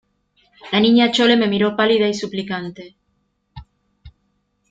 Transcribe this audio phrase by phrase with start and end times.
[0.71, 2.95] la Niña Chole me miró pálida y suplicante: